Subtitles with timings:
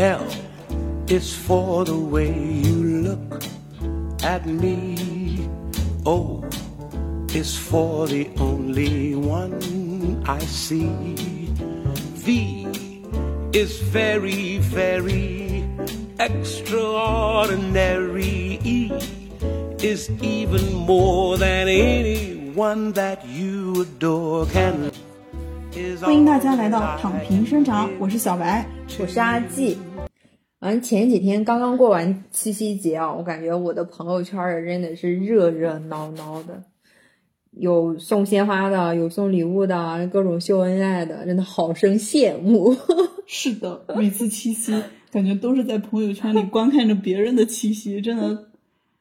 [0.00, 0.20] L
[1.08, 3.42] is for the way you look
[4.22, 5.48] at me.
[6.04, 6.44] O
[7.34, 11.16] is for the only one I see.
[12.14, 12.66] V
[13.52, 15.64] is very, very
[16.18, 18.58] extraordinary.
[18.64, 18.90] E
[19.82, 24.90] is even more than anyone that you adore can.
[26.00, 28.66] 欢迎大家来到躺平生长，我是小白，
[28.98, 29.76] 我是阿季。
[30.61, 36.63] 完前几天刚刚过完七夕节啊，我感觉我的朋友圈儿真的是热热闹闹的，
[37.49, 42.75] 有送鲜花的，有送礼物的，各种秀恩爱的，真的好生羡慕。
[43.25, 44.71] 是的，每次七夕
[45.11, 48.49] 感觉都是在朋友圈里观看着别人的七夕，真的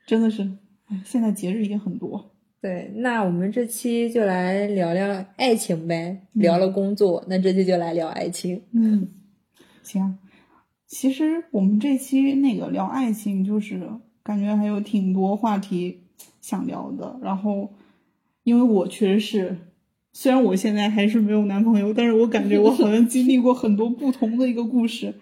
[0.06, 0.42] 真的是，
[0.88, 2.30] 哎，现在节日也很多。
[2.62, 6.22] 对，那我们这期就来聊聊爱情呗。
[6.32, 8.62] 聊了工作，那这期就来聊爱情。
[8.72, 9.08] 嗯，
[9.82, 10.16] 行。
[10.90, 13.88] 其实我们这期那个聊爱情，就是
[14.24, 16.00] 感觉还有挺多话题
[16.40, 17.16] 想聊的。
[17.22, 17.70] 然后，
[18.42, 19.58] 因为我确实是，
[20.12, 25.14] 虽然我现在还是没有男朋友，但是我感觉我好像经历过很多不同的一个故事。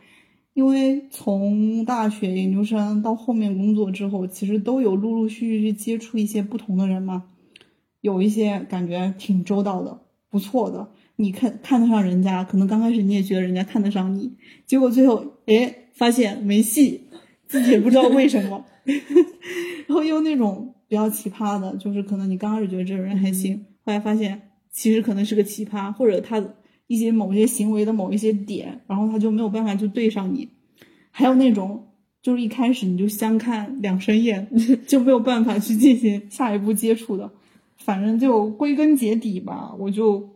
[0.54, 7.24] 因为从大学、研究生到后面工作之后，其实都有陆陆续续去接触一些不同的人嘛，
[8.00, 10.88] 有一些感觉挺周到的、不错的，
[11.18, 14.32] 你看看得上人家，可能刚开始你也觉得人家看得上你，
[14.66, 17.02] 结果最后哎发现没戏，
[17.46, 18.64] 自己也不知道为什么，
[19.86, 24.40] 然后又那种比较奇葩的，就是可能你刚开始觉得这个人还行，后来发现
[24.72, 26.42] 其实可能是个奇葩，或者他。
[26.90, 30.48] 一些某些行为的某一些点，然后他就没有办法就对上你，
[31.10, 31.88] 还有那种
[32.22, 34.48] 就是一开始你就相看两生厌，
[34.88, 37.30] 就没有办法去进行下一步接触的。
[37.76, 40.26] 反正就归根结底吧，我就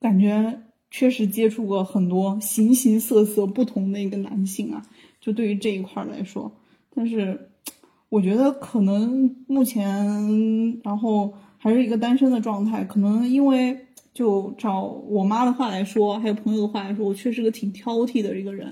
[0.00, 4.82] 感觉确实接触过很多形形色色不同的一个男性啊，
[5.20, 6.50] 就对于这一块来说，
[6.94, 7.50] 但是
[8.08, 13.86] 我觉得可能目前然后还是一个单身的状态，可能因为。
[14.12, 18.70] 就找我妈的话来说，还有朋友的话来说，我确实是个挺挑剔的一个人，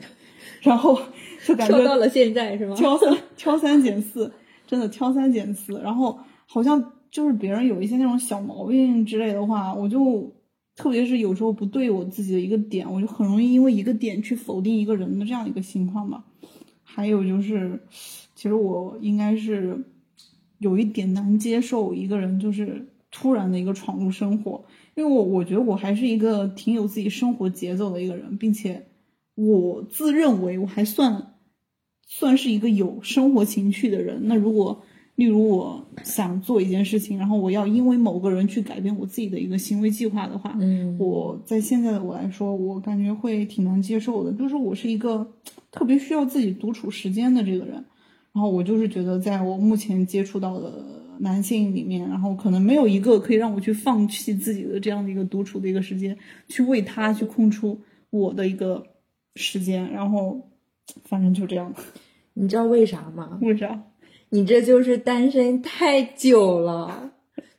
[0.61, 0.99] 然后
[1.47, 2.75] 就感觉到了现在是吗？
[2.75, 4.31] 挑三挑三拣四，
[4.67, 5.81] 真的挑三拣四。
[5.81, 10.31] 然后好像就是别人有一些那种小毛病之类的话，我就
[10.79, 16.25] 特别是有时候不对我自己的一个点，我就很容易因为一个点去否定一个人的这样一个情况吧。
[16.85, 17.81] 还有就是，
[18.37, 19.85] 其实我应该是
[20.59, 24.65] 有一点难接受一个人就是突然的一个闯入生活。
[24.95, 28.87] 因为我我觉得我还是一个挺有自己生活节奏的一个人，并且
[29.35, 31.35] 我自认为我还算
[32.07, 34.29] 算是一个有生活情趣的人。
[34.29, 34.85] 那如果
[35.19, 44.33] 例如我想做一件事情，然后我要因为某个人去改变我自己的一个行为计划的话，嗯，我在现在的我来说，我感觉会挺难接受的。
[44.33, 45.35] 就是我是一个
[45.73, 47.75] 特别需要自己独处时间的这个人，
[48.33, 50.97] 然后我就是觉得在我目前接触到的。
[51.21, 57.77] 男性里面，然后可能没有一个可以让我去放弃自己的这样的一个独处的一个时间，去为他去空出
[58.11, 58.87] 我的一个
[59.35, 60.41] 时间，然后
[61.07, 61.75] 反正就这样。
[62.35, 63.37] 你知道为啥吗？
[63.43, 63.83] 为啥？
[64.31, 67.13] 你这就是单身太久了，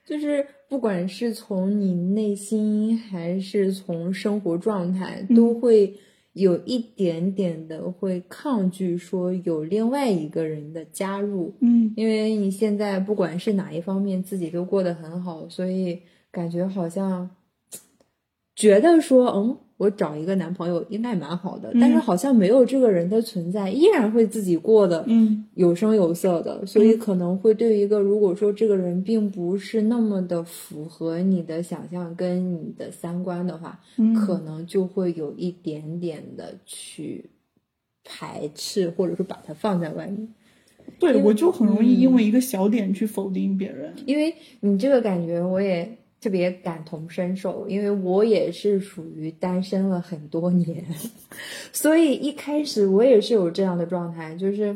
[0.06, 5.96] 就是不管是从你内心还是从生活状态，都会。
[6.34, 16.00] 有一点点的会抗拒说有另外一个人的加入，嗯，因为你现在不管是哪一方面自己都过得很好，所以
[16.32, 17.32] 感觉好像
[18.56, 19.58] 觉得说，嗯。
[19.80, 25.06] 我找一个男朋友应该蛮好的，但是好像没有这个人的存在，依然会自己过得
[25.54, 33.80] 有声有色的，所以可能会对一个如果说这个人并不是那么的符合你的想象跟你的三观的话，
[34.26, 37.30] 可能就会有一点点的去
[38.04, 40.28] 排斥，或者说把它放在外面。
[41.00, 45.99] 对，我就很容易因为一个小点去否定别人，因为你这个感觉我也。
[46.22, 50.86] 特别感同身受，因为我也是属于单身了很多年，
[51.72, 54.76] 所以一开始我也是有这样的状态，就是，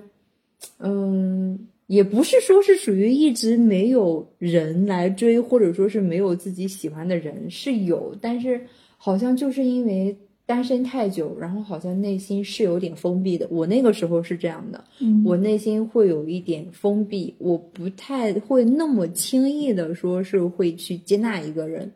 [0.79, 8.65] 嗯，也不是说是属于一直没有人来追，或者说是没有自己喜欢的人，是有，但是
[8.97, 10.17] 好像就是因为。
[10.45, 13.47] 单身太久，然后好像内心是有点封闭的。
[13.49, 14.83] 我那个时候是这样的，
[15.23, 21.93] 我内心会有一点封闭，我不太会那么轻易的说是会去接纳一个人，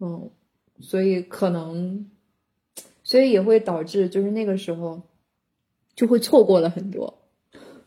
[0.00, 0.30] 嗯，
[0.80, 2.06] 所以可能，
[3.02, 5.02] 所以也会导致就是那个时候
[5.94, 7.18] 就会错过了很多，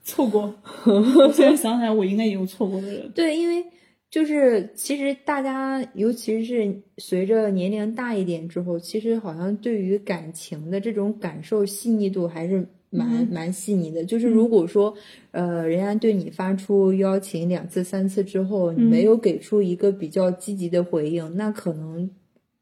[0.03, 0.53] 错过。
[0.85, 3.11] 我现在想起来，我应该也有错过的人。
[3.11, 3.65] 对，因为。
[4.09, 14.03] 就是其实大家，尤其是随着年龄大一点之后，其实好像对于感情的这种感受细腻度还是蛮蛮细腻的。
[14.03, 14.95] 就是如果说，
[15.31, 22.09] 呃，人家对你发出邀请两次、三次之后，你没有给出一个比较积极的回应，那可能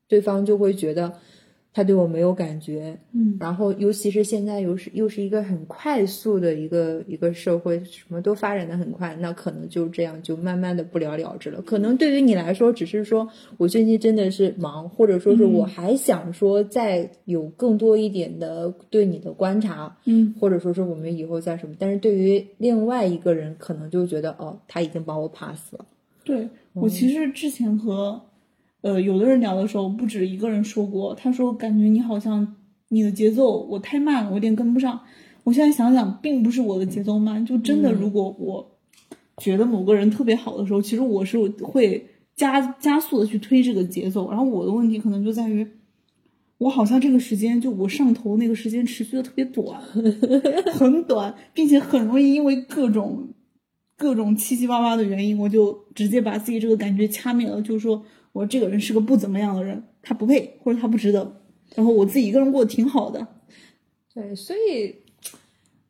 [0.07, 1.19] 对方就会觉得。
[1.77, 11.61] 他对我没有感觉，嗯，然后尤其是现在又是又是一个很快速的一个一个社会，什么都发展的很快，那可能就这样就慢慢的不了了之了。
[11.61, 21.75] 可能对于你来说，只是说我最近真的是忙，或者说是我还想说再有更多一点的对你的观察，嗯，或者说是我们以后再什么。
[21.77, 25.85] 但是对于另外一个人，可能就觉得哦，他已经把我 pass 了。
[26.23, 28.23] 对我其实之前和。
[28.87, 32.55] 呃，有的人聊的时候，不止一个人说过，他说感觉你好像
[32.87, 35.01] 你的节奏我太慢了，我有点跟不上。
[35.43, 38.77] 我现在想想，并不是我的节奏慢，就真的如果我
[39.39, 44.29] 觉得某个人特别好的时候，其实我是会加加速的去推这个节奏。
[44.29, 45.67] 然后我的问题可能就在于，
[46.57, 49.81] 我好像这个时间就我上头那个时间持续的特别短，
[50.71, 53.27] 很短，并且很容易因为各种
[53.97, 58.05] 各种七七八八的原因，我就直接把自己这个感觉掐灭了，就是说。
[58.37, 61.41] 我这个人是个不怎么样的人，他不配或者他不值得，
[61.73, 63.27] 然后我自己一个人过得挺好的。
[64.13, 64.95] 对，所以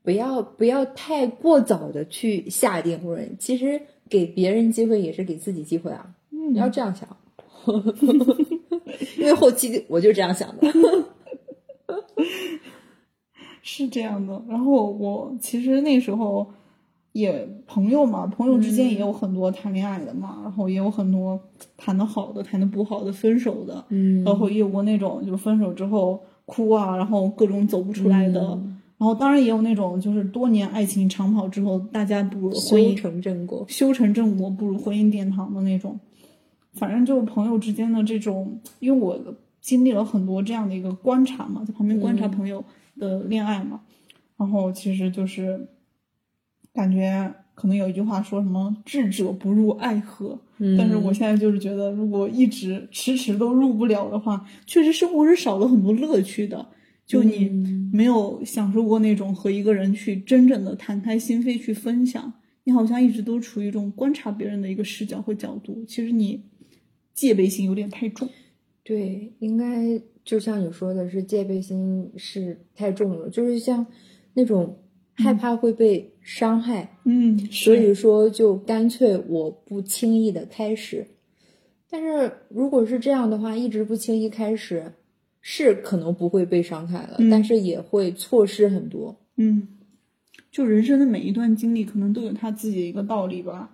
[0.01, 6.15] 不要不要太过早的去下定论，其实给别人机会也是给自己机会啊。
[6.29, 7.17] 你要这样想，
[9.17, 10.71] 因为后期我就这样想的，
[13.61, 14.41] 是这样的。
[14.47, 16.49] 然后我其实那时候。
[17.17, 21.39] 也朋友嘛，朋友之间也有很多谈恋爱的嘛，然后也有很多
[21.75, 28.39] 谈的好的，谈的不好的，分手的，嗯，然后也有过那种就是分手之后哭啊，然后各种走不出来的，
[28.99, 35.99] 然后当然也有那种就是多年爱情长跑之后，大家步入婚姻修成正果，修成正果步入婚姻殿堂的那种，
[36.73, 39.19] 反正就是朋友之间的这种，因为我
[39.59, 42.63] 经历了很多这样的一个观察嘛，在旁边观察朋友
[42.99, 43.81] 的恋爱嘛，
[44.37, 45.67] 然后其实就是。
[46.77, 50.39] 感觉可能有一句话说什么“智者不入爱河”，
[50.77, 56.63] 但是我现在就是觉得，如果一直迟迟都入不了的话，确实生活是少了很多乐趣的。
[57.07, 57.49] 就你
[57.91, 62.31] 没有享受过那种和一个人去真正的摊开心扉去分享，
[62.65, 65.83] 你好像一直都处于一种观察别人的一个视角和角度。
[65.87, 66.43] 其实你
[67.15, 68.29] 戒备心有点太重。
[68.83, 73.83] 对，应该就像你说的是戒备心是太重了，就是像
[74.35, 74.77] 那种。
[75.17, 81.05] 害怕会被伤害，嗯，所以说就干脆我不轻易的开始。
[81.89, 84.91] 但是如果是这样的话，一直不轻易开始，
[85.41, 89.17] 是可能不会被伤害了，但是也会错失很多。
[89.37, 89.67] 嗯，
[90.51, 93.73] 就人生的每一段经历，可能都有他自己的一个道理吧。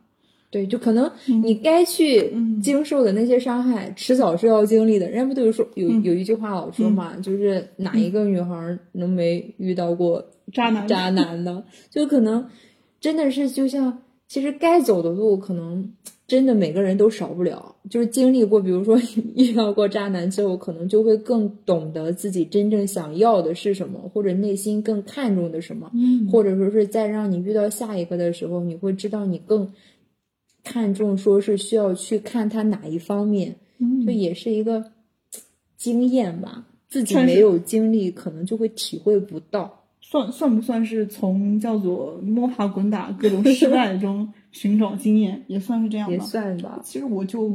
[0.50, 1.12] 对，就可能
[1.44, 2.32] 你该去
[2.62, 5.10] 经受的那些伤害，迟早是要经历的。
[5.10, 10.24] 人家不都有说有有一句话老说嘛，就是哪一个女孩能没遇到过？
[10.54, 12.48] 渣男，渣男的，就可能
[13.00, 15.94] 真的是就像，其实该走的路，可能
[16.28, 17.76] 真的每个人都少不了。
[17.90, 18.98] 就是经历过，比如说
[19.36, 25.92] 遇到过渣男之后，可能就会更懂得自己真正想要的是什么，或者内心更看重的什么。
[25.94, 29.74] 嗯，或者说是在让你遇到下一个的时候，你会知道你更
[30.64, 33.58] 看重，说是需要去看他哪一方面。
[33.80, 34.92] 嗯，就也是一个
[35.76, 39.83] 经验吧，自己没有经历，可能就会体会不到。
[40.14, 46.14] 算算不算是从叫做摸爬滚打各种失败中 寻找经验，也算是这样吧。
[46.14, 46.80] 也算吧。
[46.84, 47.52] 其实我就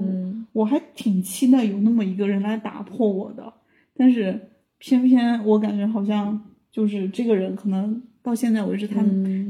[0.52, 3.52] 我还挺期待有那么一个人来打破我的，
[3.96, 6.40] 但是偏偏我感觉好像
[6.72, 9.04] 就是这个人可能到现在为止他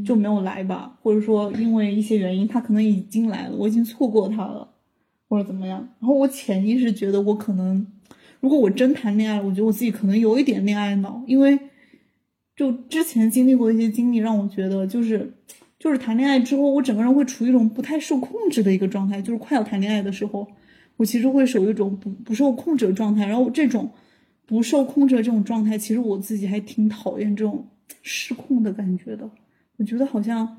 [0.05, 4.69] 就没有来吧，或者说因为一些原因他可能已经来了，我已经错过他了，
[5.31, 5.79] 或者怎么样。
[5.99, 7.87] 然后我潜意识觉得我可能，
[8.41, 11.59] 如果我真谈恋爱了，我觉得我自己可能有一点恋爱脑，因为。
[12.59, 15.33] 就之前经历过一些经历，让我觉得就是，
[15.79, 19.23] 就是谈恋爱之后，我整个人会处于一种不太受控制的一个状态。
[19.23, 20.45] 就是快要谈恋爱的时候，
[20.97, 23.25] 我其实会属于一种不不受控制的状态。
[23.27, 23.89] 然后这种
[24.45, 27.69] 不受控制的这种状态，其实我自己还挺讨厌这种
[28.03, 29.31] 失控的感觉的。
[29.77, 30.59] 我觉得好像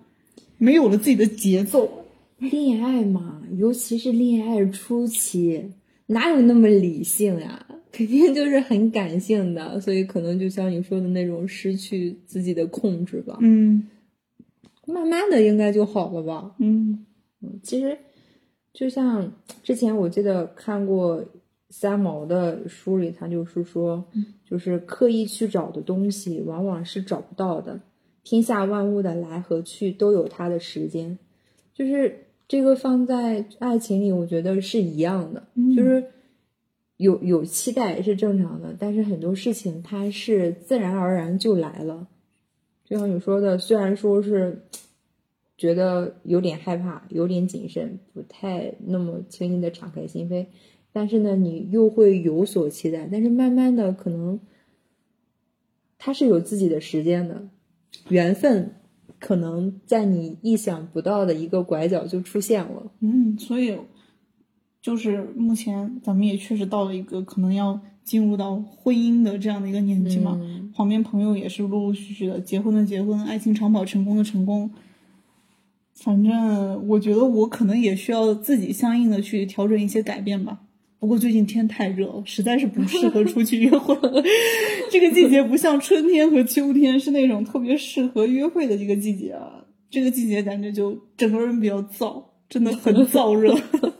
[0.58, 2.06] 没有了自己的节奏。
[2.38, 5.74] 恋爱嘛，尤其是恋爱初期，
[6.06, 7.65] 哪有那么理性呀？
[7.91, 13.38] 肯定就是很感性的，所以可能就像你说的那种失去自己的控制吧。
[13.41, 13.88] 嗯，
[14.86, 16.55] 慢慢的应该就好了吧。
[16.60, 17.05] 嗯
[17.41, 17.98] 嗯，其实
[18.72, 21.25] 就像之前我记得看过
[21.69, 24.05] 三毛的书里，他就是说，
[24.46, 27.81] 就是刻意去找的东西，往往是找不到的。
[28.24, 31.17] 天下万物的来和去都有它的时间，
[31.74, 36.03] 就是这个放在爱情里，我觉得是一样的，就是。
[37.00, 42.10] 有有期待是正常的，但是很多事情它是自然而然就来了，
[42.84, 44.65] 就像你说的，虽然说是
[45.58, 50.48] 觉得有点害怕，有点谨慎，不太那么轻易的敞开心扉，
[50.91, 53.08] 但是呢，你又会有所期待。
[53.10, 54.41] 但是慢慢的，可能
[55.98, 57.48] 它是有自己的时间的，
[58.10, 58.75] 缘分
[59.20, 62.91] 可能在你意想不到的一个拐角就出现了。
[63.00, 63.77] 嗯，所以
[64.82, 70.38] 就是目前咱们也确实到了一个可能要进入到婚姻的这样的一个年纪嘛。
[70.42, 74.72] 嗯旁边朋友也是陆陆续续的，结婚的结婚，爱情长跑成功的成功。
[75.94, 80.62] 反正我觉得我可能也需要自己相应的去调整一些改变吧。
[81.00, 83.94] 不过最近天太热了，实在是不适合出去约会。
[84.90, 89.66] 这个季节不像春天和秋天，是那种特别适合约会的一个季节啊。
[89.90, 93.54] 这个季节感觉就整个人比较燥，真的很燥热。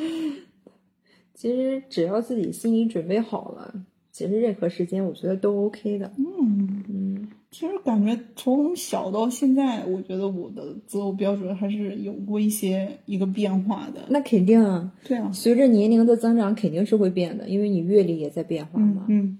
[1.34, 6.12] 其实只要自己心里准备好了，其实任何时间我觉得都 OK 的。
[6.18, 14.02] 嗯，嗯其实感觉从小到现在，我觉得我的择偶标准还是有过一些一个变化的。
[14.08, 19.06] 那肯定啊，对啊，随着年龄的增长，肯定是会变的，因为你阅历也在变化嘛。
[19.08, 19.38] 嗯嗯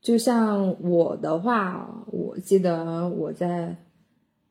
[0.00, 3.76] 就像我的话，我记得我在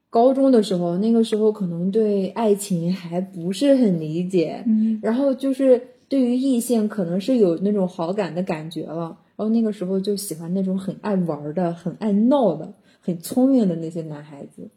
[0.09, 14.69] 高中的时候，那个时候可能对爱情还不是很理解，嗯 然后就是对于异性可能是有那种好感的感觉了，然后那个时候就喜欢那种很爱玩的、很爱闹的、很聪明的那些男孩子。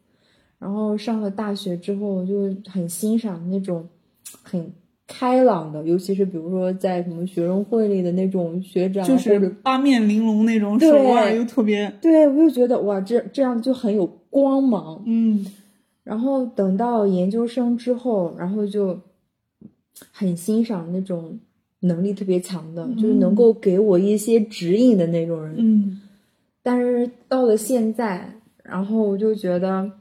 [0.58, 3.88] 然后上了大学之后，就很欣赏那种
[4.42, 4.72] 很
[5.06, 15.02] 开朗的，尤其是比如说在什么学生会里的那种学长，就是八面玲珑那种，手腕又特别，对我就觉得哇，这这样就很有光芒。
[15.06, 15.44] 嗯。
[16.02, 18.98] 然后等到研究生之后，然后就
[20.10, 21.38] 很欣赏那种
[21.80, 25.54] 能力特别强的，就是能够给我一些指引的那种人。
[25.58, 26.00] 嗯。
[26.62, 29.92] 但是到了现在，然后我就觉得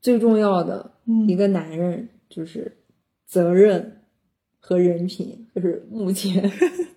[0.00, 1.28] 最重要的嗯。
[1.28, 2.76] 一个男人就是
[3.26, 3.98] 责任
[4.58, 6.50] 和人品，就是目前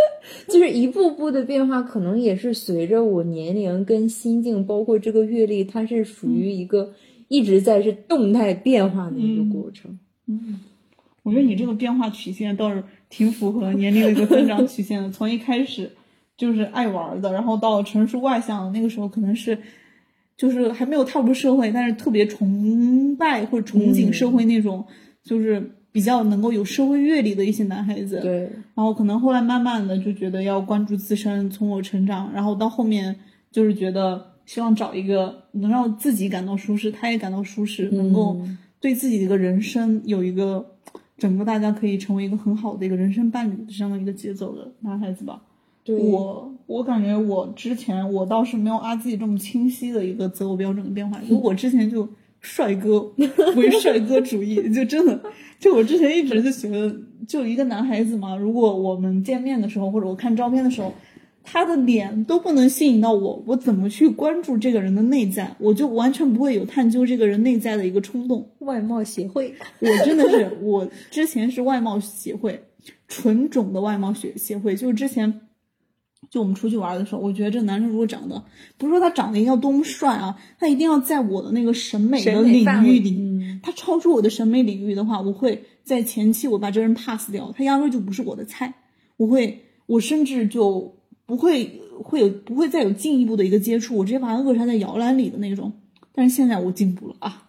[0.48, 6.92] 就是一步步的变化，可能也是随着我年龄跟心境，包括这个阅历，它是属于一个
[7.28, 9.98] 一直在是动态变化的一个过程。
[10.26, 10.60] 嗯，
[11.22, 15.10] 我觉得你这个变化曲线倒是挺符合年龄的一个增长曲线的。
[15.10, 15.90] 从一开始
[16.36, 19.58] 就是爱玩的，然后到成熟外向，那个时候可能是
[20.36, 24.84] 就是还没有踏入社会，但是特别崇拜或者憧憬社会那种，
[25.22, 28.20] 就是比较能够有社会阅历的一些男孩子。
[28.20, 28.40] 对，
[28.74, 33.16] 然后可能后来慢慢的就觉得要关注自身，从我成长，然后到后面
[33.50, 38.38] 就是觉得希望找一个能让自己感到舒适，他也感到舒适，能够
[38.78, 40.74] 对自己的一个人生有一个
[41.16, 45.40] 整个大家可以成为一个很好的一个人生伴侣的这样的一个节奏的男孩子吧。
[45.82, 52.06] 对我我感觉我之前我倒是没有阿自己这么清晰的一个择偶标准的变化，因为我之前就
[52.46, 53.00] 帅哥
[53.56, 55.20] 为帅哥主义， 就真的
[55.58, 60.94] 就我之前一直就觉得，就一个男孩子嘛，如果我们见面的时候或者我看照片的时候，
[61.42, 65.56] 他的脸都不能吸引到我，我怎么去关注这个人的内在？
[65.58, 68.48] 我就完全不会有探究这个人内在的一个冲动。
[68.60, 72.60] 外貌协会，我真的是，我之前是外貌协会，
[73.08, 75.40] 纯种的外貌协协会，就是之前。
[76.28, 78.42] 就我们出去玩的时候，我觉得这男生如果长得
[78.76, 88.74] 不是说他长得一定要多么帅啊，他一定要在我的那个审美的领域里，嗯他超出我的审美领域的话，我会在前期我把这人 pass 掉，他压根儿就不是我的菜，
[89.16, 95.72] 我会，我甚至就不会会有不会再有进一步的一个接触，我直接把他扼杀在摇篮里的那种。
[96.12, 97.46] 但是现在我进步了啊，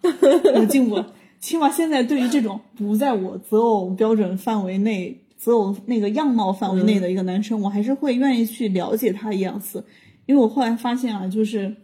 [0.54, 5.22] 我进步了， 起码现在对于这种不在我择偶标准范围内。
[5.38, 9.84] 择偶那个样貌范围内的一个男生，我还是会愿意去了解他一两次，
[10.26, 11.74] 因为我后来发现啊，就是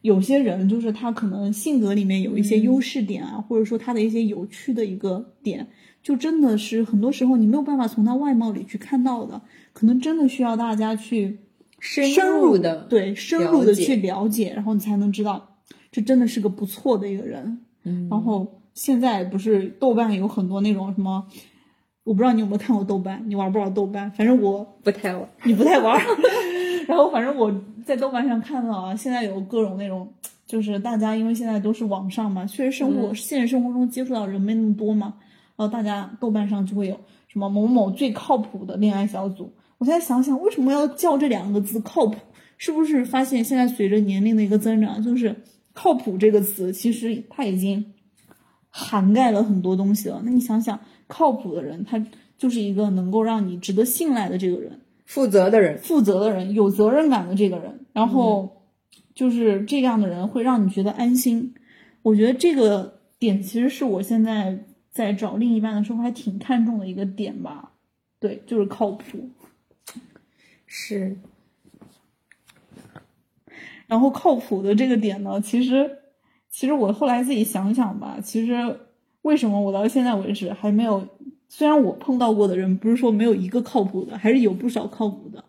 [0.00, 5.68] 有些人就是他可能性格里面有一些优势点啊，或者说他的一些有趣的一个点，
[6.02, 9.42] 就真的是很多时候你没有办法从他外貌里去看到的，
[9.74, 11.38] 可能真的需要大家去
[11.78, 15.58] 深深入的对深入的去了解，然后你才能知道
[15.90, 17.60] 这真的是个不错的一个人。
[17.84, 21.26] 嗯然后现在不是豆瓣有很多那种什么。
[22.04, 24.10] 我不知道你有没有看过豆瓣，你玩不玩豆瓣？
[24.12, 25.28] 反正我不太玩。
[25.44, 26.02] 你不太玩儿，
[26.88, 27.52] 然后反正我
[27.84, 30.12] 在豆瓣上看到啊，现在有各种那种，
[30.46, 35.14] 就是大家因为现在都是网上嘛，确实生活、现实生活中接触到人没那么多嘛，
[35.56, 39.52] 然后大家豆瓣上就会有什么某某最靠谱的恋爱小组。
[39.78, 42.16] 我现在想想，为什么要叫这两个字靠谱？
[42.58, 45.34] 是不是发现现在随着年龄的一个增长，就是
[45.72, 47.92] 靠谱这个词其实它已经
[48.70, 50.22] 涵盖了很多东西了。
[50.24, 50.78] 那你想想，
[51.12, 52.02] 靠谱的人，他
[52.38, 54.80] 就是一个能够让你值得信赖的这个人。
[55.04, 58.62] 负责的人，负责的人、有责任感的这个人，然后
[59.14, 61.52] 就是这样的人会让你觉得安心。
[62.00, 67.72] 我觉得这个点其实是我现在在找另一半的时候还挺看重的一个点吧。
[68.18, 69.28] 对，就是靠谱。
[70.66, 71.18] 是，
[73.86, 75.98] 然后靠谱的这个点呢，其实，
[76.48, 78.80] 其实我后来自己想想吧，其实
[79.22, 81.06] 为什么我到现在为止还没有，
[81.48, 85.44] 虽然我碰到过的人不是说没有一个靠谱的，还是有不少靠谱的，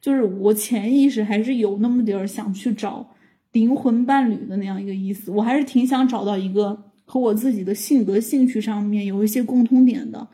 [0.00, 3.10] 就是我潜意识还是有那么点儿想去找
[3.52, 10.28] 灵魂伴侣的那样一个意思，我还是挺想找到一个和我自己的性格、兴趣上面有一些共通点的。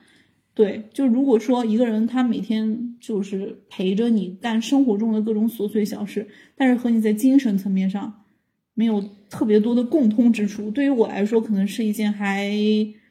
[0.52, 8.23] 对，就如果说一个人他每天就是陪着你干生活中的各种琐碎小事，但是和你在精神层面上
[8.74, 12.50] 没有特别多的共通之处，对于我来说可能是一件还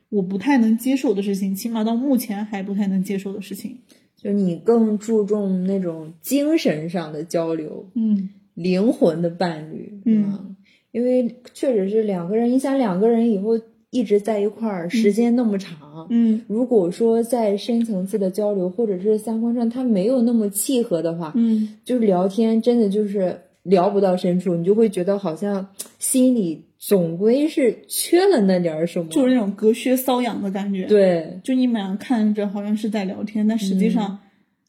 [0.10, 3.78] 我不太能接受的事情，起码到目前还不太能接受的事情。
[4.16, 8.30] 就你更注重那种精神上的交流，嗯。
[8.54, 10.24] 灵魂的伴侣，嗯。
[10.26, 10.46] 啊，
[10.92, 16.40] 因为确实是两个人，你想两个人以后一直在一块儿，时间那么长，嗯。
[16.48, 21.78] 如果说在深层次的交流或者是三观上他没有那么契合的话，嗯。
[21.84, 34.20] 就是聊天真的就是聊不到深处，你就会觉得好像心里总归是缺了那点儿什么，就是那种隔靴搔痒的感觉。，对就你们俩看着好像是在聊天，但实际嗯上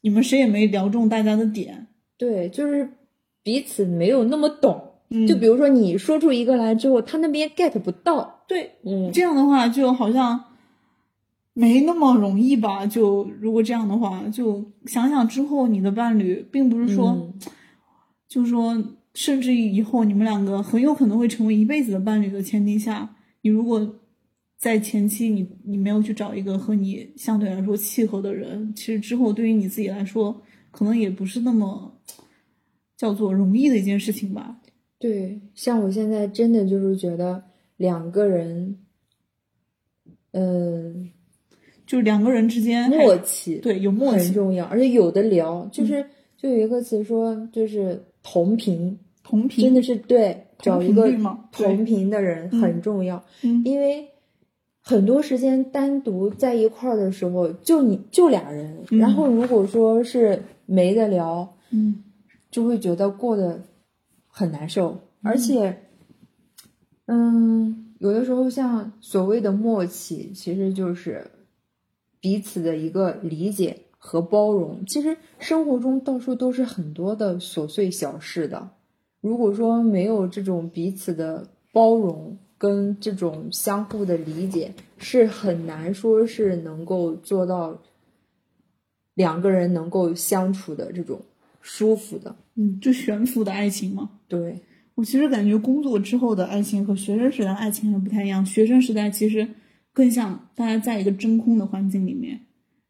[0.01, 1.87] 你们谁也没聊中大家的点。
[2.17, 2.89] 对，就是
[3.43, 4.81] 彼此没有那么懂。
[5.09, 10.45] 嗯，就比如说你说出一个来之后，他那边 get 不到，对，嗯，这样的话就好像
[11.53, 12.87] 没那么容易吧？
[12.87, 17.33] 就如果这样的话，就想想之后你的伴侣，并不是说，嗯
[18.35, 23.95] 就是说，甚至于以后你们两个很有可能会成为一辈子的伴侣的前提下，你如果
[24.57, 31.97] 在前期你你没有去找一个和你相对来说契合的人，其实之后对于你自己来说，可能也不是那么
[32.97, 34.59] 叫做容易的一件事情吧。
[34.99, 37.41] 对，像我现在真的就是觉得
[37.77, 38.79] 两个人，
[40.31, 41.09] 嗯，
[41.85, 49.65] 就是两个人之间默契对有默契，很重要，而且有的聊，就是、就有一个词说，就是同频，同频？
[49.65, 51.07] 真的是对，找一个
[51.51, 53.61] 同频的人很重要，嗯。
[53.63, 54.09] 因为
[54.81, 58.97] 很多时间单独在一块儿的时候，就你就俩人，嗯。
[58.97, 62.01] 然后如果说是没得聊，嗯。
[62.49, 63.61] 就会觉得过得
[64.27, 65.77] 很难受，而且，
[67.05, 71.29] 嗯，有的时候像所谓的默契，其实就是
[72.21, 74.85] 彼此的一个理解和包容。
[74.85, 78.69] 其实生活中到处都是很多的琐碎小事的，
[79.19, 87.81] 如果说没有这种彼此的包容跟这种相互的理解，是很难说是能够做到
[89.15, 91.19] 两个人能够相处的这种
[91.61, 92.35] 舒服的。
[92.53, 94.11] 嗯，就悬浮的爱情嘛。
[94.27, 94.61] 对，
[94.93, 98.45] 我其实感觉工作之后的爱情和学生时代的爱情还不太一样。
[98.45, 99.47] 学生时代其实
[99.91, 102.41] 更像大家在一个真空的环境里面，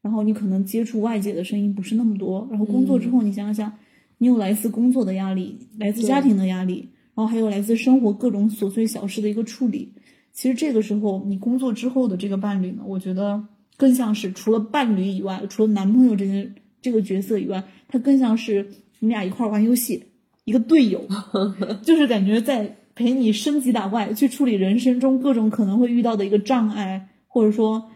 [0.06, 2.46] 然后你可能接触外界的声音不是那么多。
[2.48, 3.72] 然后工作之后，你想想，
[4.18, 9.94] 你有来自工作的压力，来自家庭的压力，然后还有来自生活各种琐碎小事的一个处理。
[10.32, 13.42] 其实这个时候，你工作之后的这个伴侣呢，我觉得
[13.76, 18.68] 更像是除了伴侣以外，除了男朋友这些这个角色以外，他更像是
[19.00, 20.04] 你们俩一块儿玩游戏，
[20.44, 21.04] 一个队友，
[21.82, 27.90] 就是感觉在陪你升级打怪，去处理人生中各种可能会遇到的一个障碍，或者说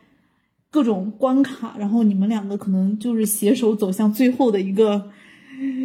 [0.70, 5.10] 各种关卡，然后你们两个可能就是携手走向最后的一个。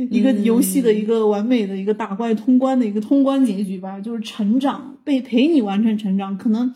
[0.10, 6.74] 一个游戏的一个完美的一个打怪通关的一个通关结局吧，就是成长被陪你完成成长，可能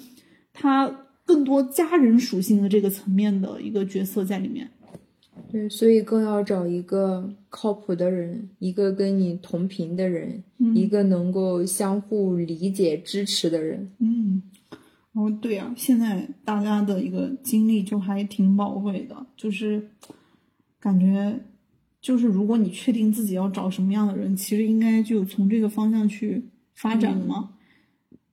[0.51, 4.69] 他更多家人属性的这个层面的一个角色在里面。
[5.49, 13.89] 对，所以更要找一个靠谱的人，一个跟你同频的人，嗯一个能够相互理解、支持的人。
[13.99, 14.43] 嗯，
[15.19, 19.89] 哦，对啊，现在大家的一个精力就还挺宝贵的，就是
[20.79, 21.37] 感觉，
[21.99, 27.49] 就是如果你确定自己要找什么样的人，其实应该就从这个方向去发展嘛，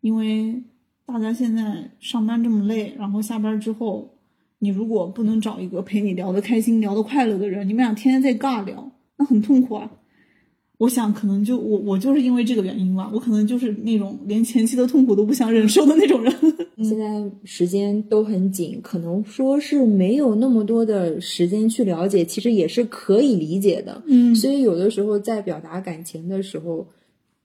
[0.00, 0.62] 因为
[1.04, 4.14] 大家现在上班这么累，然后下班之后，
[4.60, 9.90] 你如果不能找一个陪你聊得开心、聊得快乐的人，你们俩天天在尬聊，那很痛苦啊。
[10.78, 16.32] 我想可能就我我就是因为这个原因吧，我可能就是那种连前期的痛苦都不想忍受的那种人。
[16.84, 24.02] 现在时间都很紧，可能说是没有那么多的时间去了解，其实也是可以理解的。
[24.06, 26.86] 嗯所以有的时候在表达感情的时候，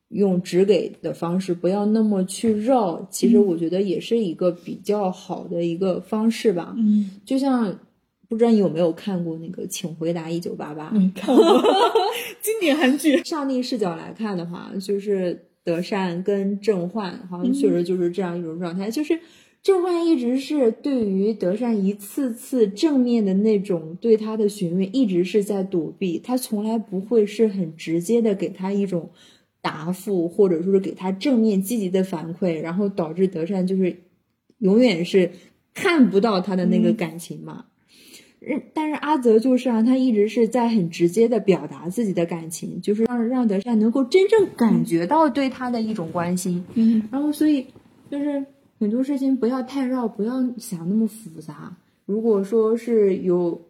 [0.09, 6.75] 用直给的方式，不要那么去绕，其实我觉得也是一个比较好的一个方式吧。
[6.77, 7.79] 嗯，就像
[8.31, 10.85] 不知道你有没有看过那个《请回答一九八八》？
[10.93, 11.45] 嗯，看过
[12.41, 13.21] 经典韩剧。
[13.25, 19.19] 上帝视角来看的话，就是德善跟郑焕，好像确实就是这样一种状态，就是
[19.61, 29.09] 郑焕一直是对于德善一次次正面的那种对他的询问，一直是在躲避，他从来不会是很直接的给他一种
[29.61, 33.97] 答复，或者说是给他正面积极的反馈，然后导致德善就是
[34.59, 35.29] 永远是
[35.73, 37.65] 看不到他的那个感情嘛。
[37.65, 37.70] 嗯，
[38.73, 46.63] 但是阿泽就是啊，他一直是在很直接的表达自己的感情，就是让让德善能够真正感觉到对他的一种关心。
[46.73, 47.67] 嗯然后所以
[48.09, 48.45] 就是
[48.79, 51.77] 很多事情不要太绕，不要想那么复杂。
[52.05, 53.61] 如果说是有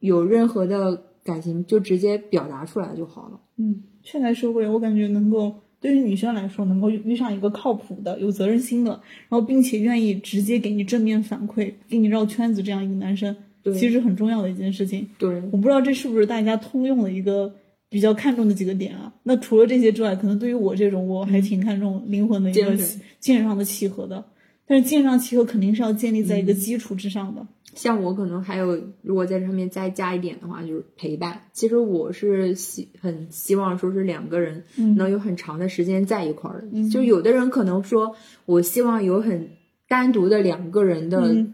[0.00, 3.40] 有任何的感情，就直接表达出来就好了。
[3.56, 8.90] 嗯，现代社会我感觉能够对于女生来说，能够遇上一个靠谱的、有责任心的，
[9.28, 13.42] 然后并且愿意直接给你正面反馈、给你绕圈子这样一个男生，对
[13.74, 15.08] 其实很重要的一件事情。
[15.18, 17.54] 对，我不知道这是不是大家通用的一个
[17.88, 19.12] 比较看重的几个点啊？
[19.22, 22.76] 那除了这些之外，可能对于我这种，我还挺看重灵魂的一个
[23.18, 24.24] 精神上的契合的。
[24.68, 27.46] 但是精神上契合肯定是要建立在一个基础之上的。
[27.74, 31.42] 像我可能还有，如果在这上面再加一点的话，就是陪伴。
[31.52, 36.88] 其实我是希很希望说是两个人嗯能有很长的时间在一块儿的。
[36.90, 39.50] 就有的人可能说，我希望有很
[39.88, 41.52] 单独的两个人的嗯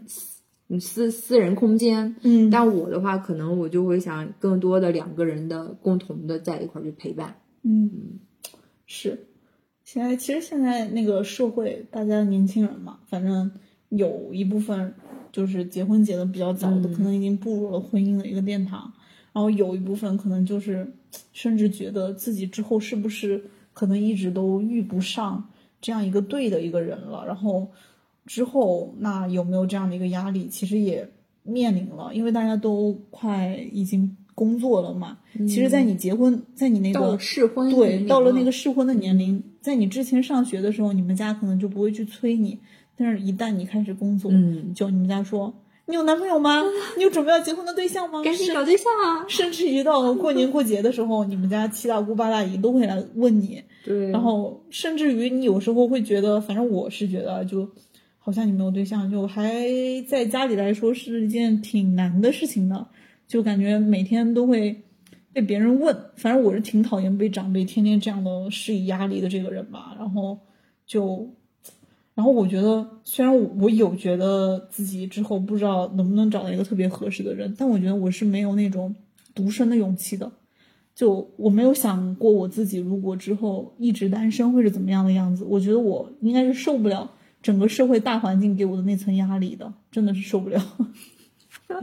[0.69, 2.15] 私、私私人空间。
[2.21, 7.35] 嗯但我的话，可能我就会想更多的两个人的共同的在一块儿去陪伴。
[7.63, 8.19] 嗯，
[8.85, 9.27] 是。
[9.83, 13.51] 现在其实现在那个社会，大家年轻人嘛，反正
[13.89, 14.93] 有一部分
[15.31, 18.93] 就是结婚结的比较早的，嗯可能已经步入了婚姻的一个殿堂，
[19.33, 20.93] 然后有一部分可能就是
[21.33, 25.49] 甚至觉得自己之后是不是可能一直都遇不上
[25.81, 27.69] 这样一个对的一个人了，然后
[28.25, 31.09] 之后那有没有这样的一个压力，其实也
[31.43, 35.17] 面临了，因为大家都快已经工作了嘛。
[35.47, 42.59] 其实，在你结婚，在你那个适婚对，到了那个适婚的年龄，在你之前上学的时候，你们家可能就不会去催你，
[42.95, 45.53] 但是一旦你开始工作，嗯，就你们家说
[45.85, 46.63] 你有男朋友吗？
[46.95, 48.23] 你有准备要结婚的对象吗？
[48.23, 49.25] 赶紧找对象啊！
[49.27, 57.69] 甚至于到过年过节的时候，你们家七大姑八大姨都会来问你，对，然后甚至于你有时候会觉得，反正我是觉得啊，就
[58.25, 59.61] 好像你没有对象，就还
[60.07, 62.87] 在家里来说是一件挺难的事情的，
[63.27, 64.81] 就感觉每天都会
[65.33, 65.93] 被别人问。
[66.15, 69.93] 反正我是挺讨厌被长辈天天这样的施以压力的这个人吧。
[69.99, 70.39] 然后
[70.85, 71.29] 就，
[72.15, 78.95] 然后我觉得，虽然我我有觉得自己之后不知道能不能找到一个特别合适的人，但我觉得我是没有那种
[79.35, 80.31] 独身的勇气的。
[80.95, 85.43] 就我没有想过我自己如果之后一直单身会是怎么样的样子。
[85.43, 87.11] 我觉得我应该是受不了
[87.43, 90.59] 整个社会大环境给我的那层压力的，真的是受不了。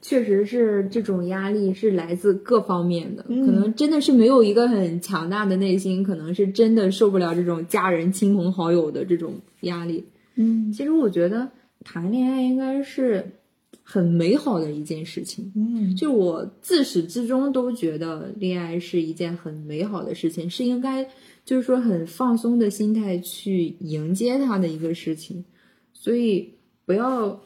[0.00, 10.04] 确实是这种压力是来自各方面的，嗯可能真的是没有一个很强大的内心，可能是真的受不了这种家人、亲朋好友的这种压力。
[10.34, 11.50] 嗯其实我觉得
[11.84, 13.32] 谈恋爱应该是
[13.82, 15.52] 很美好的一件事情。
[15.54, 21.08] 嗯就我自始至终都觉得恋爱是一件很美好的事情，是应该
[21.44, 25.44] 就是说很放松的心态去迎接它的一个事情，
[25.92, 27.40] 所以不要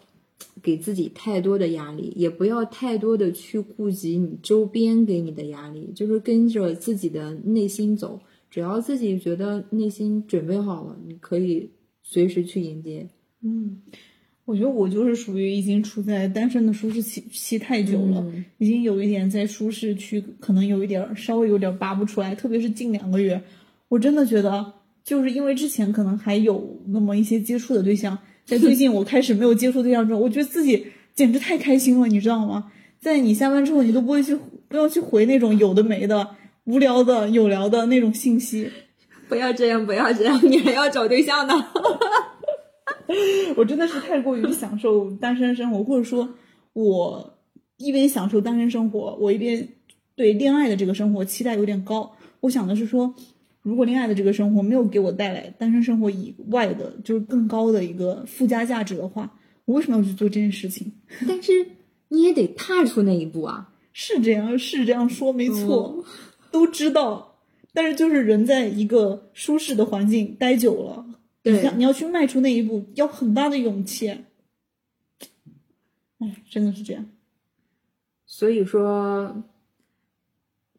[0.62, 8.20] 给自己太多的压力，也不要太多的去顾及你周边给你的压力，就是跟着自己的内心走，
[8.50, 11.70] 只要自己觉得内心准备好了，你可以
[12.02, 13.08] 随时去迎接。
[13.42, 13.80] 嗯，
[14.46, 23.42] 我觉得我就是属于已经处在单身的舒适期期太久了，嗯已经有一点在舒适区，可能有一点儿稍微有点儿拔不出来，特别是近两个月，
[23.88, 24.72] 我真的觉得
[25.04, 32.70] 就是因为之前可能还有那么一些接触的对象，在最近我开始没有接触对象之后，我觉得自己简直太开心了，你知道吗？
[33.00, 38.70] 在你下班之后，你都不会去不要去回那种有的没的、无聊的、有聊的那种信息，
[39.28, 41.52] 不要这样，不要这样，你还要找对象呢。
[43.56, 46.28] 我真的是太过于享受单身生活，或者说，
[46.72, 47.38] 我
[47.76, 49.68] 一边享受单身生活，我一边
[50.14, 52.12] 对恋爱的这个生活期待有点高。
[52.40, 53.14] 我想的是说，
[53.62, 60.92] 如果恋爱的这个生活没有给我带来单身生活以外的，就是更高的一个附加价值的话，我为什么要去做这件事情？
[61.26, 61.52] 但是
[62.08, 63.72] 你也得踏出那一步啊。
[63.98, 66.04] 是这样，是这样说，没错，
[66.50, 67.38] 都知道。
[67.72, 71.15] 但是就是人在一个舒适的环境待久了，你
[71.52, 74.08] 对想你要去迈出那一步，要很大的勇气。
[76.18, 77.08] 哎，真的是这样。
[78.26, 79.44] 所以说，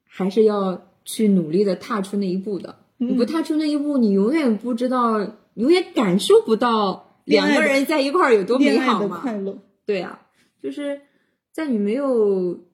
[0.04, 2.80] 还是要去努力的踏出那一步的。
[2.98, 5.20] 你不踏出那一步，你永远不知道，
[5.54, 9.20] 永远感受不到两个人在一块儿有多美好嘛。
[9.20, 10.28] 快乐，对啊，
[10.62, 11.02] 就是
[11.54, 12.66] 在你没有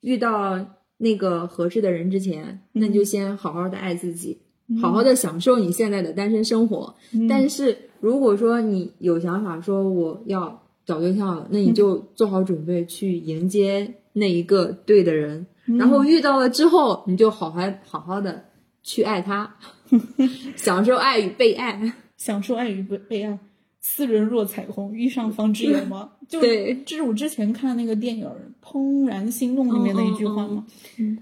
[0.00, 4.43] 遇到那个合适的人之前，那你就先好好的爱自己，
[4.80, 6.94] 好好的享受你现在的单身生活。
[7.28, 15.46] 但是如果说你有想法说我要找对象了，那你就做好准备去迎接那一个对的人，
[15.78, 18.44] 然后遇到了之后，你就好好好好的
[18.82, 19.56] 去爱他，
[20.56, 21.94] 享受爱与被爱。
[22.16, 23.38] 享受爱与被被爱。
[23.80, 26.12] 斯人若彩虹，遇上方知有吗？
[26.26, 28.26] 就对这是我之前看那个电影
[28.66, 30.64] 《怦然心动》里面的一句话嘛，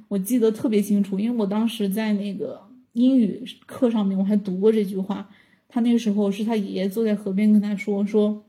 [0.07, 2.61] 我记得特别清楚，因为我当时在那个
[2.92, 5.28] 英语课上面我还读过这句话。
[5.68, 8.44] 他那个时候是他爷爷坐在河边跟他说说，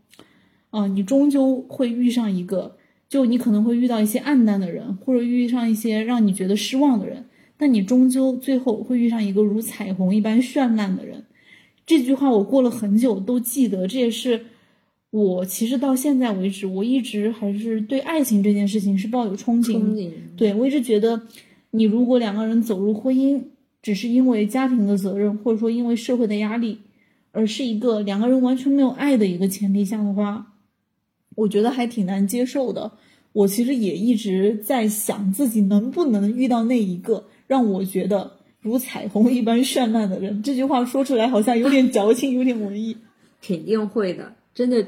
[0.71, 2.75] 啊、你终究会遇上一个，
[3.08, 7.23] 就你可能会遇到一些暗淡的人，或者遇上一些让你觉得失望的人，
[7.56, 11.23] 但你终究最后会遇上一个如彩虹一般绚烂的人。
[11.86, 14.47] 这句话我过了很久都记得，这也是
[15.12, 19.77] 我其实到现在为止，我一直还是对爱情这件事情是抱有憧憬。
[19.77, 21.21] 憧憬，对我一直觉得，
[21.71, 23.41] 你如果两个人走入婚姻，
[23.84, 26.80] 只是因为家庭的责任，或者说因为社会的压力，
[27.32, 30.54] 而是一个两个人完全没有爱的一个前提下的话，
[31.36, 32.93] 我觉得还挺难接受的。
[33.34, 40.41] 我其实也一直在想，自己能不能遇到那一个让我觉得如彩虹一般绚烂的人。
[40.41, 42.96] 这句话说出来好像有点矫情，有点文艺。
[43.46, 44.86] 肯定会的，真的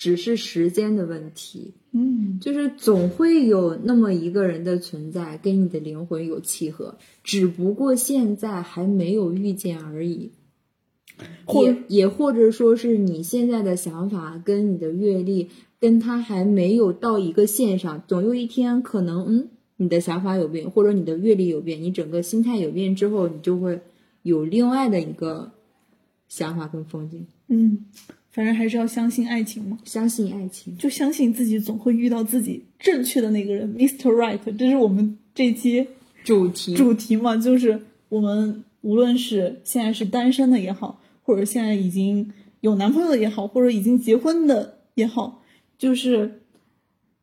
[0.00, 1.74] 只是时间的问题。
[1.92, 10.30] 嗯，就是总会有那么一个人的存在，跟你的灵魂有契合，只不过现在还没有遇见而已。
[11.44, 23.82] 或也也或者说是你现在的想法跟你的阅历跟他还没有到一个线上，总有一天可能嗯，你的想法有变，或者你的阅历有变，你整个心态有变之后，你就会
[24.22, 25.52] 有另外的一个
[26.26, 27.26] 想法跟风景。
[27.48, 27.84] 嗯，
[28.30, 29.78] 反正还是要相信爱情嘛。
[29.84, 34.10] 相信爱情，就相信自己总会遇到自己正确的那个人，Mr.
[34.12, 34.38] Right。
[34.56, 35.86] 这是我们这期
[36.22, 45.42] 主题主题嘛，就是我们无论是现在是单身的也好，或者现在已经有男朋友的也好，或者已经结婚的也好，
[45.76, 46.42] 就是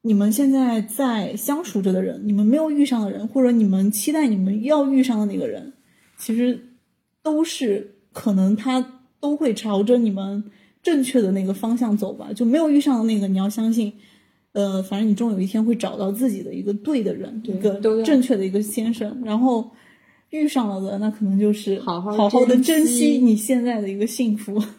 [0.02, 5.74] 你们现在在相处着的人，你们没有遇上的人，或者你们期待你们要遇上的那个人，
[6.18, 6.68] 其实
[7.22, 10.44] 都是可能他都会朝着你们
[10.84, 12.30] 正确的那个方向走吧。
[12.34, 13.94] 就没有遇上的那个，你要相信，
[14.54, 19.22] 呃，反正你终有一天会找到自己的一个对的人，一个正确的一个先生。
[19.24, 19.72] 然后
[20.30, 24.62] 遇上了的，那可能就是好好好好的珍珍惜惜你现在的一个幸福。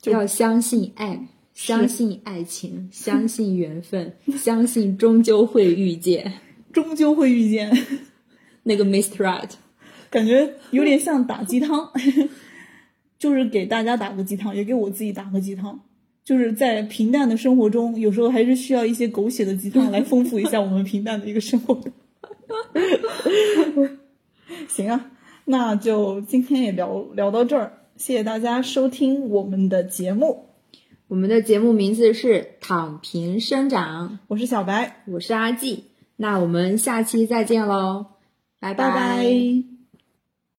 [0.00, 6.32] 就要相信爱，相信爱情，相信缘分，相信终究会遇见
[6.72, 7.70] 终究会遇见，
[8.62, 9.16] 那个 Mr.
[9.16, 9.50] Right。
[10.08, 11.92] 感觉有点像打鸡汤，
[13.20, 15.78] 就是给大家打个鸡汤，也给我自己打个鸡汤。
[16.24, 21.78] 就是在平淡的生活中，有时候还是需要一些狗血的鸡汤来丰富一下我们平淡的一个生活。
[24.68, 25.10] 行啊，
[25.44, 30.46] 那就今天也聊聊到这儿，谢谢大家收听我们的节目，
[31.08, 35.84] 我们的节目名字是“躺平生长我是小白，”，我是阿季，
[36.16, 38.06] 那我们下期再见喽，
[38.60, 38.74] 拜。
[38.74, 39.69] 拜拜